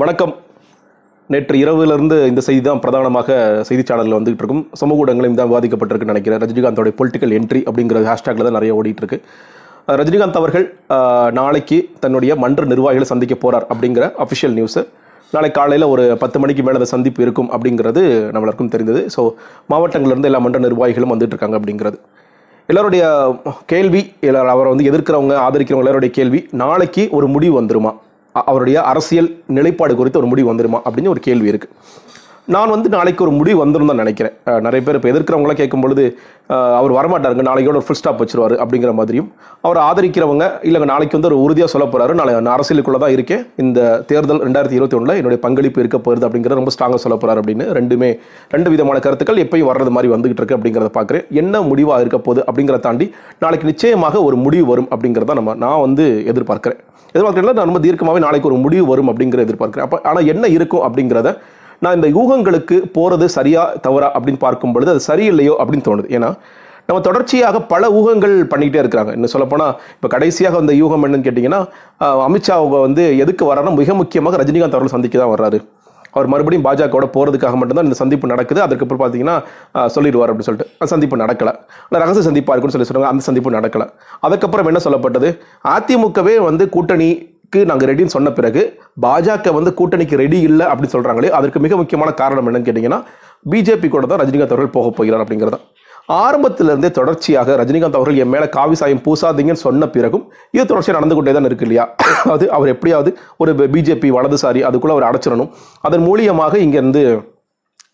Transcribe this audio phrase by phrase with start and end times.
[0.00, 0.32] வணக்கம்.
[1.32, 3.28] நேற்று இரவிலிருந்து இந்த செய்தி தான் பிரதானமாக
[3.68, 4.60] செய்தி சேனலில் வந்துகிட்டு இருக்கும்.
[4.80, 6.40] சமூக ஊடகங்களையும் தான் பாதிக்கப்பட்டிருக்குன்னு நினைக்கிறேன்.
[6.42, 9.18] ரஜினிகாந்தோட பொலிட்டிக்கல் என்ட்ரி அப்படிங்கிற ஹேஷ்டேக்கில் தான் நிறைய ஓடிட்டு இருக்கு
[10.00, 10.66] ரஜினிகாந்த் அவர்கள்
[11.38, 14.82] நாளைக்கு தன்னுடைய மன்ற நிர்வாகிகளை சந்திக்க போறார் அப்படிங்கிற அஃபிஷியல் நியூஸு
[15.36, 18.02] நாளை காலையில் ஒரு பத்து மணிக்கு மேலே அந்த சந்திப்பு இருக்கும் அப்படிங்கிறது
[18.36, 19.02] நம்மளுக்கும் தெரிந்தது.
[19.14, 19.24] ஸோ
[19.74, 21.98] மாவட்டங்கள்லேருந்து எல்லா மன்ற நிர்வாகிகளும் வந்துட்டு இருக்காங்க அப்படிங்கிறது.
[22.72, 23.04] எல்லாருடைய
[23.72, 27.92] கேள்வி எல்லாரும் அவரை வந்து எதிர்க்கிறவங்க ஆதரிக்கிறவங்க எல்லாருடைய கேள்வி நாளைக்கு ஒரு முடிவு வந்துருமா?
[28.44, 31.68] அவருடைய அரசியல் நிலைப்பாடு குறித்து ஒரு முடிவு வந்துருமா அப்படின்னு ஒரு கேள்வி இருக்கு.
[32.54, 34.34] நான் வந்து நாளைக்கு ஒரு முடிவு வந்துடும் தான் நினைக்கிறேன்
[34.66, 36.02] நிறைய பேர் இப்போ எதிர்க்கிறவங்களாம் கேட்கும் பொழுது
[36.78, 39.28] அவர் வரமாட்டாருங்க நாளைக்கோட ஒரு ஃபுல் ஸ்டாப் வச்சிருவார் அப்படிங்கிற மாதிரியும்.
[39.66, 43.42] அவர் ஆதரிக்கிறவங்க இல்லைங்க நாளைக்கு வந்து ஒரு உறுதியாக சொல்ல போகிறாரு நாளை நான் அரசியலுக்குள்ள தான் இருக்கேன்.
[43.64, 47.66] இந்த தேர்தல் ரெண்டாயிரத்தி இருபத்தி ஒன்றில் என்னுடைய பங்களிப்பு இருக்க போகிறது அப்படிங்கிறத ரொம்ப ஸ்ட்ராங்காக சொல்ல போகிறார் அப்படின்னு
[47.78, 48.10] ரெண்டுமே
[48.54, 52.84] ரெண்டு விதமான கருத்துக்கள் எப்பயும் வர்றது மாதிரி வந்துகிட்டு இருக்கு அப்படிங்கிறத பார்க்குறேன் என்ன முடிவாக இருக்க போகுது அப்படிங்கிறத
[52.88, 53.08] தாண்டி
[53.44, 56.80] நாளைக்கு நிச்சயமாக ஒரு முடிவு வரும் அப்படிங்கிறத நம்ம நான் வந்து எதிர்பார்க்குறேன்.
[57.14, 59.86] எதிர்பார்க்குறதுல நான் ரொம்ப தீர்க்கமாகவே நாளைக்கு ஒரு முடிவு வரும் அப்படிங்கிற எதிர்பார்க்குறேன்.
[59.88, 61.30] அப்போ ஆனால் என்ன இருக்கும் அப்படிங்கிறத
[61.84, 66.08] நான் இந்த யூகங்களுக்கு போகிறது சரியா தவறா அப்படின்னு பார்க்கும் பொழுது அது சரியில்லையோ அப்படின்னு தோணுது.
[66.18, 66.30] ஏன்னா
[66.88, 69.12] நம்ம தொடர்ச்சியாக பல ஊகங்கள் பண்ணிக்கிட்டே இருக்கிறாங்க.
[69.16, 71.60] இன்னும் சொல்லப்போனால் இப்போ கடைசியாக வந்த யூகம் என்னன்னு கேட்டிங்கன்னா
[72.26, 75.60] அமித்ஷா அவங்க வந்து எதுக்கு வராருன்னா மிக முக்கியமாக ரஜினிகாந்த் அவர்கள் சந்திக்க தான் வர்றாரு.
[76.16, 78.60] அவர் மறுபடியும் பாஜகவோட போகிறதுக்காக மட்டும்தான் இந்த சந்திப்பு நடக்குது.
[78.66, 79.34] அதுக்கப்புறம் பார்த்தீங்கன்னா
[79.94, 80.70] சொல்லிடுவார் அப்படின்னு சொல்லிட்டு.
[80.78, 81.52] அந்த சந்திப்பு நடக்கலை.
[81.88, 83.86] இல்லை ரகசிய சந்திப்பாக இருக்குன்னு சொல்லி சொல்கிறாங்க அந்த சந்திப்பு நடக்கலை.
[84.26, 85.30] அதுக்கப்புறம் என்ன சொல்லப்பட்டது?
[85.74, 87.10] அதிமுகவே வந்து கூட்டணி
[87.52, 88.62] கூட்டணிக்கு நாங்கள் ரெடின்னு சொன்ன பிறகு
[89.04, 93.00] பாஜக வந்து கூட்டணிக்கு ரெடி இல்லை அப்படின்னு சொல்கிறாங்களே அதற்கு மிக முக்கியமான காரணம் என்னன்னு கேட்டிங்கன்னா
[93.52, 95.58] பிஜேபி கூட தான் ரஜினிகாந்த் அவர்கள் போக போகிறார் அப்படிங்கிறது
[96.24, 100.24] ஆரம்பத்திலிருந்தே தொடர்ச்சியாக ரஜினிகாந்த் அவர்கள் என் மேலே காவி சாயம் பூசாதீங்கன்னு சொன்ன பிறகும்
[100.56, 101.84] இது தொடர்ச்சியாக நடந்து கொண்டே தான் இருக்கு இல்லையா?
[102.34, 103.10] அது அவர் எப்படியாவது
[103.42, 105.50] ஒரு பிஜேபி வலதுசாரி அதுக்குள்ளே அவர் அடைச்சிடணும்.
[105.88, 107.02] அதன் மூலியமாக இங்கேருந்து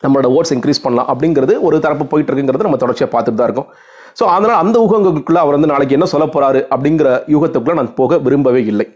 [0.05, 3.70] நம்மளோட ஓட்ஸ் இன்க்ரீஸ் பண்ணலாம் அப்படிங்கிறது ஒரு தரப்பு போயிட்டு இருக்குங்கிறது நம்ம தொடர்ச்சியாக பார்த்துட்டு தான் இருக்கோம்.
[4.19, 8.62] ஸோ அதனால் அந்த ஊகங்களுக்குள்ள அவர் வந்து நாளைக்கு என்ன சொல்ல போகிறாரு அப்படிங்கிற யூகத்துக்குள்ளே நான் போக விரும்பவே
[8.72, 8.87] இல்லை.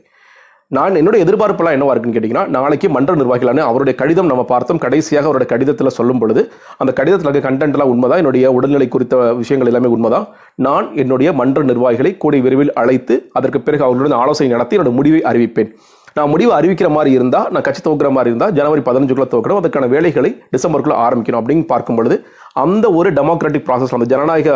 [0.74, 4.80] நான் என்னோட எதிர்பார்ப்பெல்லாம் என்னவா இருக்குன்னு கேட்டிங்கன்னா நாளைக்கு மன்ற நிர்வாகிகளான அவருடைய கடிதம் நம்ம பார்த்தோம்.
[4.84, 6.40] கடைசியாக அவருடைய கடிதத்தில் சொல்லும் பொழுது
[6.82, 8.20] அந்த கடிதத்தில் இருக்க கண்டென்ட்லாம் உண்மைதான்.
[8.22, 10.26] என்னுடைய உடல்நிலை குறித்த விஷயங்கள் எல்லாமே உண்மைதான்.
[10.66, 15.70] நான் என்னுடைய மன்ற நிர்வாகிகளை கூடிய விரைவில் அழைத்து அதற்கு பிறகு அவர்களுடன் ஆலோசனை நடத்தி என்னோட முடிவை அறிவிப்பேன்.
[16.16, 19.60] நான் முடிவு அறிவிக்கிற மாதிரி இருந்தால் நான் கட்சி துவக்கிற மாதிரி இருந்தால் ஜனவரி பதினஞ்சுக்குள்ள துவக்கணும்.
[19.62, 22.18] அதுக்கான வேலைகளை டிசம்பருக்குள்ள ஆரம்பிக்கணும் அப்படின்னு பார்க்கும் பொழுது
[22.64, 24.50] அந்த ஒரு டெமோக்ராட்டிக் ப்ராசஸ் அந்த ஜனநாயக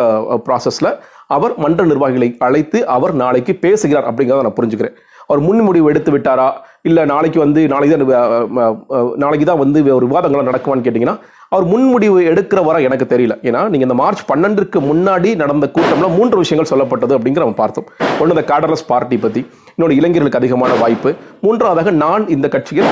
[0.47, 0.91] ப்ராசஸில்
[1.37, 4.97] அவர் மன்ற நிர்வாகிகளை அழைத்து அவர் நாளைக்கு பேசுகிறார் அப்படிங்கிறத நான் புரிஞ்சுக்கிறேன்.
[5.31, 6.49] அவர் முன் முடிவு எடுத்து விட்டாரா?
[6.89, 8.05] இல்லை நாளைக்கு வந்து நாளைக்கு தான்
[9.23, 11.17] நாளைக்கு தான் வந்து ஒரு விவாதங்கள்லாம் நடக்குமான்னு கேட்டிங்கன்னா
[11.53, 13.33] அவர் முன்முடிவு எடுக்கிற வர எனக்கு தெரியல.
[13.47, 17.87] ஏன்னா நீங்கள் இந்த மார்ச் பன்னெண்டுக்கு முன்னாடி நடந்த கூட்டம்ல மூன்று விஷயங்கள் சொல்லப்பட்டது அப்படிங்கிற நம்ம பார்த்தோம்.
[18.19, 19.41] ஒன்று இந்த காடர்லஸ் பார்ட்டி பற்றி
[19.73, 21.11] இன்னொன்று இளைஞர்களுக்கு அதிகமான வாய்ப்பு.
[21.45, 22.91] மூன்றாவதாக நான் இந்த கட்சியில்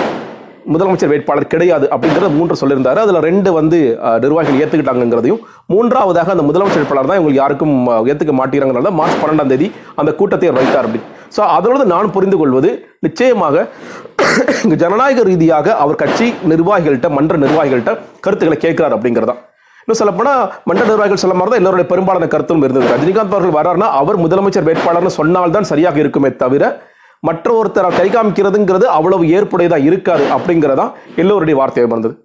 [0.74, 3.00] முதலமைச்சர் வேட்பாளர் கிடையாது அப்படிங்கிறத மூன்று சொல்லியிருந்தார்.
[3.04, 3.80] அதில் ரெண்டு வந்து
[4.24, 5.42] நிர்வாகிகள் ஏற்றுக்கிட்டாங்கிறதையும்
[5.74, 9.68] மூன்றாவதாக அந்த முதலமைச்சர் வேட்பாளர் தான் இவங்களுக்கு யாருக்கும் ஏற்றுக்க ஏத்துக்க மாட்டேங்கிறாங்கிறத மார்ச் பன்னெண்டாம் தேதி
[10.02, 11.02] அந்த கூட்டத்தை வைத்தார் அப்படி.
[11.36, 12.70] ஸோ அதோடு நான் புரிந்து கொள்வது
[13.06, 13.66] நிச்சயமாக
[14.82, 17.94] ஜனநாயக ரீதியாக அவர் கட்சி நிர்வாகிகள்கிட்ட மன்ற நிர்வாகிகள்கிட்ட
[18.26, 19.36] கருத்துக்களை கேட்கிறார் அப்படிங்கிறதா.
[19.84, 22.88] இன்னும் சொல்லப்போனால் மன்ற நிர்வாகிகள் சொல்ல மாதிரி தான் எல்லாருடைய பெரும்பாலான கருத்தும் இருந்தது.
[22.94, 26.64] ரஜினிகாந்த் அவர்கள் வர்றாருன்னா அவர் முதலமைச்சர் வேட்பாளர்னு சொன்னால்தான் சரியாக இருக்குமே தவிர
[27.28, 30.86] மற்ற ஒருத்தரை கை காமிக்கிறதுங்கிறது அவ்வளவு ஏற்புடையதாக இருக்காது அப்படிங்கிறதா
[31.24, 32.16] எல்லோருடைய வார்த்தையாக இருந்தது.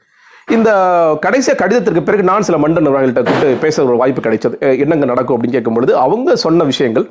[0.57, 0.71] இந்த
[1.25, 4.57] கடைசியாக கடிதத்திற்கு பிறகு நான் சில மண்டன் நிர்வாகிகள்கிட்ட கூப்பிட்டு பேச ஒரு வாய்ப்பு கிடைச்சது.
[4.85, 7.07] என்னங்க நடக்கும் அப்படின்னு கேட்கும்பொழுது அவங்க சொன்ன விஷயங்கள்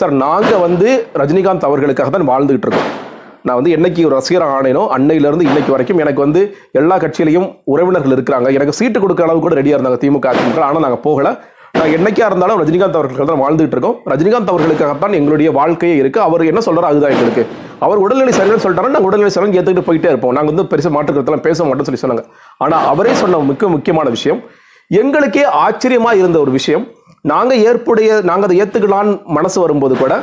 [0.00, 0.88] சார் நாங்கள் வந்து
[1.20, 2.90] ரஜினிகாந்த் அவர்களுக்காக தான் வாழ்ந்துகிட்டு இருக்கோம்.
[3.46, 6.40] நான் வந்து என்னைக்கு ஒரு ரசிகர் ஆனேனோ அன்னையிலிருந்து இன்னைக்கு வரைக்கும் எனக்கு வந்து
[6.80, 8.48] எல்லா கட்சியிலையும் உறவினர்கள் இருக்கிறாங்க.
[8.58, 10.00] எனக்கு சீட்டு கொடுக்க அளவு கூட ரெடியாக இருந்தாங்க.
[10.04, 11.32] திமுக அதிமுக ஆனால் நாங்கள் போகலை.
[11.82, 13.96] நான் என்னைக்கா இருந்தாலும் ரஜினிகாந்த் அவர்களுக்கு தான் வாழ்ந்துட்டு இருக்கோம்.
[14.10, 16.18] ரஜினிகாந்த் அவர்களுக்காகத்தான் எங்களுடைய வாழ்க்கையே இருக்கு.
[16.26, 17.42] அவர் என்ன சொல்றாரோ அதுதான் எங்களுக்கு.
[17.84, 20.34] அவர் உடல்நிலை சரியில்லைன்னு சொல்லிட்டாருன்னா நாங்கள் உடல்நிலை சரியில்லை ஏற்றுக்கிட்டு போயிட்டே இருப்போம்.
[20.36, 22.24] நாங்கள் வந்து பெருசாக மாற்றுக்கிறதெல்லாம் பேச மாட்டோம்னு சொல்லி சொன்னாங்க.
[22.64, 24.40] ஆனால் அவரே சொன்ன மிக முக்கியமான விஷயம்
[25.00, 26.84] எங்களுக்கே ஆச்சரியமா இருந்த ஒரு விஷயம்
[27.32, 30.14] நாங்கள் ஏற்புடைய நாங்கள் அதை ஏற்றுக்கலான்னு மனசு வரும்போது கூட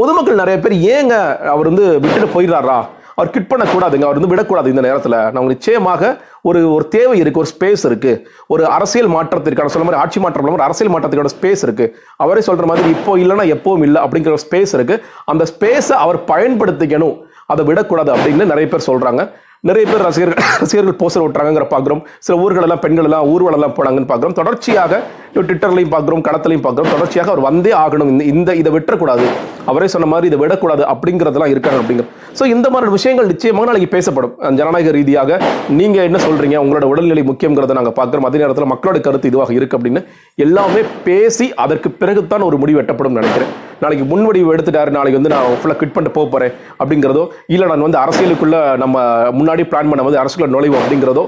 [0.00, 1.14] பொதுமக்கள் நிறைய பேர் ஏங்க
[1.54, 2.78] அவர் வந்து விட்டுட்டு போயிடுறாரா?
[3.16, 4.06] அவர் கிட் பண்ணக்கூடாதுங்க.
[4.08, 5.18] அவர் வந்து விடக்கூடாது இந்த நேரத்தில்.
[5.34, 6.12] நம்ம நிச்சயமாக
[6.50, 8.12] ஒரு ஒரு தேவை இருக்கு ஒரு ஸ்பேஸ் இருக்கு.
[8.54, 11.86] ஒரு அரசியல் மாற்றத்திற்கான சொல்ல மாதிரி ஆட்சி மாற்றம் இல்லாம ஒரு அரசியல் மாற்றத்துக்கான ஸ்பேஸ் இருக்கு.
[12.24, 14.96] அவரே சொல்ற மாதிரி இப்போ இல்லைன்னா எப்பவும் இல்லை அப்படிங்கிற ஒரு ஸ்பேஸ் இருக்கு.
[15.32, 17.16] அந்த ஸ்பேஸை அவர் பயன்படுத்திக்கணும்.
[17.52, 19.22] அதை விடக்கூடாது அப்படின்னு நிறைய பேர் சொல்றாங்க.
[19.68, 24.98] நிறைய பேர் ரசிகர்கள் ரசிகர்கள் போஸ்டர் விட்டுறாங்கிற பார்க்குறோம் சில ஊர்கள் எல்லாம் பெண்கள் எல்லாம் போனாங்கன்னு பார்க்குறோம் தொடர்ச்சியாக
[25.34, 28.10] ட்விட்டர்லையும் பார்க்குறோம் கடத்துலையும் பார்க்குறோம் தொடர்ச்சியாக அவர் வந்தே ஆகணும்.
[28.12, 29.26] இந்த இந்த இதை விட்டுறக்கூடாது.
[29.70, 32.08] அவரே சொன்ன மாதிரி இதை விடக்கூடாது அப்படிங்கிறதெல்லாம் இருக்காங்க அப்படிங்கிற
[32.38, 34.32] ஸோ இந்த மாதிரி விஷயங்கள் நிச்சயமாக நாளைக்கு பேசப்படும்.
[34.58, 35.38] ஜனநாயக ரீதியாக
[35.78, 36.56] நீங்க என்ன சொல்றீங்க?
[36.64, 38.26] உங்களோட உடல்நிலை முக்கியங்கிறத நாங்கள் பார்க்குறோம்.
[38.28, 40.02] அதே நேரத்தில் மக்களோட கருத்து இதுவாக இருக்கு அப்படின்னு
[40.44, 43.52] எல்லாமே பேசி அதற்கு பிறகுதான் ஒரு முடிவு எட்டப்படும் நினைக்கிறேன்.
[43.84, 44.90] நாளைக்கு முன்வடிவு எடுத்துட்டாரு.
[44.98, 47.24] நாளைக்கு வந்து நான் ஃபுல்லாக குவிட் பண்ணிட்டு போக போறேன் அப்படிங்கிறதோ
[47.54, 48.98] இல்லை நான் வந்து அரசியலுக்குள்ள நம்ம
[49.38, 51.26] முன்னாடி பிளான் பண்ண வந்து அரசுக்குள்ள நுழைவோம் அப்படிங்கிறதோ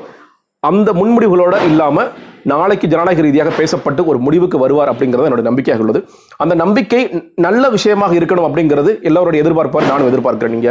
[0.62, 2.10] அந்த முன்முடிவுகளோட இல்லாமல்
[2.52, 6.00] நாளைக்கு ஜனநாயக ரீதியாக பேசப்பட்டு ஒரு முடிவுக்கு வருவார் அப்படிங்கிறது என்னோட நம்பிக்கையாக உள்ளது.
[6.42, 7.00] அந்த நம்பிக்கை
[7.46, 10.54] நல்ல விஷயமாக இருக்கணும் அப்படிங்கிறது எல்லோருடைய எதிர்பார்ப்பார் நானும் எதிர்பார்க்கிறேன்.
[10.56, 10.70] நீங்க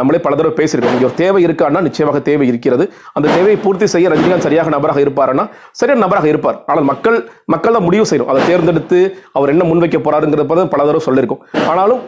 [0.00, 0.96] நம்மளே பல தடவை பேசியிருக்கோம்.
[0.96, 2.86] நீங்கள் ஒரு தேவை இருக்கான்னா நிச்சயமாக தேவை இருக்கிறது.
[3.16, 5.46] அந்த தேவையை பூர்த்தி செய்ய ரஜினிகாந்த் சரியாக நபராக இருப்பாருன்னா
[5.80, 6.60] சரியான நபராக இருப்பார்.
[6.70, 7.18] ஆனால் மக்கள்
[7.54, 8.32] மக்கள் தான் முடிவு செய்யணும்.
[8.34, 9.00] அதை தேர்ந்தெடுத்து
[9.38, 11.42] அவர் என்ன முன்வைக்க போறாருங்கிறத பல தடவை சொல்லியிருக்கோம்.
[11.72, 12.02] ஆனாலும்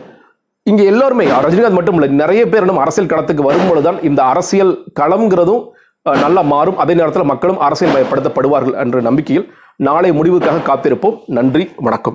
[0.71, 5.63] இங்கே எல்லாருமே ரஜினிகாந்த் மட்டும் இல்லை நிறைய பேர் இன்னும் அரசியல் களத்துக்கு வரும்பொழுது தான் இந்த அரசியல் களம்ங்கிறதும்
[6.03, 6.77] நல்லா மாறும்.
[6.77, 11.19] அதே நேரத்தில் மக்களும் அரசியல் பயப்படுத்தப்படுவார்கள் என்ற நம்பிக்கையில் நாளை முடிவுக்காக காத்திருப்போம்.
[11.27, 12.15] நன்றி வணக்கம்.